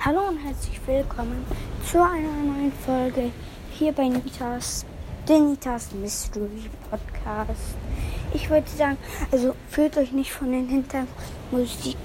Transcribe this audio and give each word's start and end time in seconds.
Hallo 0.00 0.28
und 0.28 0.38
herzlich 0.38 0.80
willkommen 0.86 1.44
zu 1.84 2.00
einer 2.00 2.30
neuen 2.30 2.72
Folge 2.86 3.32
hier 3.72 3.90
bei 3.90 4.06
Nitas, 4.06 4.86
der 5.26 5.40
Nitas 5.40 5.90
Mystery 5.90 6.70
Podcast. 6.88 7.74
Ich 8.32 8.48
würde 8.48 8.68
sagen, 8.68 8.96
also 9.32 9.56
fühlt 9.68 9.96
euch 9.96 10.12
nicht 10.12 10.32
von 10.32 10.52
den 10.52 10.68
Hintermusik 10.68 11.96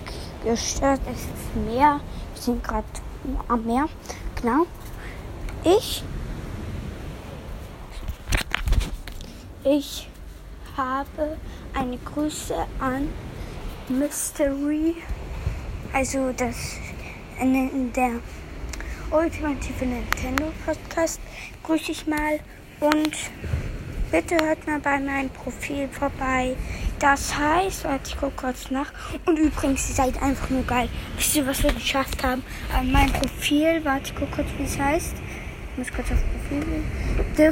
gestört. 0.44 1.02
Es 1.06 1.20
ist 1.20 1.56
Meer. 1.68 2.02
Wir 2.34 2.42
sind 2.42 2.64
gerade 2.64 2.88
am 3.48 3.64
Meer. 3.64 3.86
Genau. 4.42 4.66
Ich. 5.64 6.04
Ich 9.64 10.10
habe 10.76 11.38
eine 11.76 12.00
Grüße 12.00 12.56
an 12.80 13.08
Mystery. 13.88 14.96
Also 15.94 16.32
das 16.36 16.56
der 17.96 18.12
ultimative 19.12 19.86
Nintendo 19.86 20.52
Podcast 20.66 21.20
grüße 21.64 21.92
ich 21.92 22.08
mal 22.08 22.40
und 22.80 23.16
bitte 24.12 24.36
hört 24.44 24.66
mal 24.68 24.80
bei 24.80 25.00
meinem 25.00 25.30
Profil 25.30 25.88
vorbei. 25.90 26.56
Das 27.00 27.38
heißt, 27.38 27.84
warte, 27.84 28.10
ich 28.10 28.18
gucke 28.18 28.34
kurz 28.36 28.72
nach. 28.72 28.92
Und 29.26 29.38
übrigens, 29.38 29.90
ihr 29.90 29.96
seid 29.96 30.22
einfach 30.22 30.50
nur 30.50 30.64
geil. 30.64 30.88
Wisst 31.18 31.36
ihr, 31.36 31.46
was 31.46 31.62
wir 31.64 31.74
geschafft 31.74 32.24
haben? 32.24 32.44
An 32.74 32.92
meinem 32.92 33.12
Profil, 33.12 33.84
warte, 33.84 34.06
ich 34.06 34.16
gucke 34.16 34.32
kurz, 34.36 34.48
wie 34.58 34.64
es 34.64 34.80
heißt. 34.80 35.16
Ich 35.72 35.78
muss 35.78 35.92
kurz 35.92 36.12
auf 36.12 36.18
Profil 36.18 36.64
gehen. 36.64 36.86
The, 37.36 37.50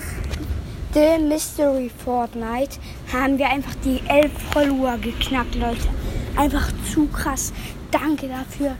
The 0.94 1.23
Mystery 1.23 1.91
Fortnite 2.03 2.77
haben 3.11 3.38
wir 3.38 3.50
einfach 3.50 3.75
die 3.84 4.02
11 4.08 4.31
Follower 4.52 4.98
geknackt, 4.98 5.55
Leute. 5.55 5.89
Einfach 6.38 6.70
zu 6.94 7.08
krass. 7.08 7.52
Danke 7.91 8.27
dafür. 8.27 8.77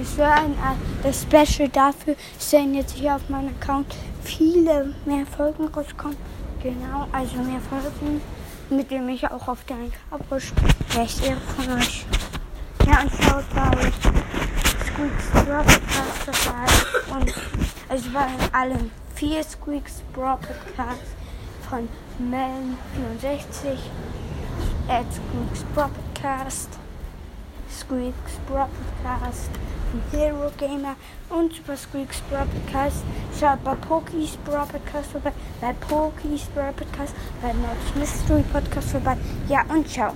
Es 0.00 0.18
wäre 0.18 0.32
ein 0.32 0.52
äh, 0.52 1.02
das 1.02 1.22
Special 1.22 1.68
dafür, 1.70 2.16
dass 2.36 2.50
dann 2.50 2.74
jetzt 2.74 2.94
hier 2.94 3.16
auf 3.16 3.28
meinem 3.30 3.54
Account 3.60 3.94
viele 4.22 4.94
mehr 5.06 5.24
Folgen 5.24 5.68
rauskommen. 5.68 6.16
Genau, 6.62 7.06
also 7.12 7.36
mehr 7.38 7.60
Folgen, 7.60 8.20
mit 8.68 8.90
denen 8.90 9.08
ich 9.08 9.26
auch 9.26 9.48
auf 9.48 9.64
den 9.64 9.90
Cover 10.10 10.38
spreche 10.38 11.36
von 11.56 11.78
euch. 11.78 12.04
Ja, 12.86 13.00
und 13.00 13.10
schaut 13.10 13.44
bei 13.54 13.90
Squeaks 14.84 15.30
Broadcast 15.32 16.26
dabei. 16.26 17.18
Und 17.18 17.34
es 17.88 18.12
waren 18.12 18.36
alle 18.52 18.90
vier 19.14 19.42
Squeaks 19.42 20.02
Broadcast 20.12 21.16
von 21.70 21.88
Melon64, 22.20 23.78
at 24.88 25.06
Squeaks 25.10 25.64
Broadcast, 25.74 26.68
Squeaks 27.70 28.38
Broadcast. 29.92 30.12
Hero 30.12 30.50
Gamer 30.58 30.96
und 31.30 31.54
Super 31.54 31.76
Squeaks 31.76 32.20
Broadcast. 32.30 33.04
Schaut 33.38 33.62
bei 33.64 33.74
Pokis 33.74 34.36
Broadcast 34.44 35.12
vorbei, 35.12 35.32
bei 35.60 35.72
Pokis 35.74 36.46
Broadcast, 36.54 37.14
bei 37.42 37.52
Nord's 37.52 37.94
Mystery 37.94 38.44
Podcast 38.52 38.90
vorbei. 38.90 39.16
Ja, 39.48 39.64
und 39.68 39.88
ciao. 39.88 40.14